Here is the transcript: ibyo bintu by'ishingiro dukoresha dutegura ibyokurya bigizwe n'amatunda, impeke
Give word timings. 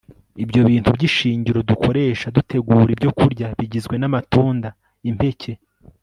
ibyo 0.43 0.61
bintu 0.69 0.89
by'ishingiro 0.95 1.59
dukoresha 1.69 2.25
dutegura 2.35 2.89
ibyokurya 2.95 3.47
bigizwe 3.57 3.95
n'amatunda, 3.97 4.69
impeke 5.09 5.53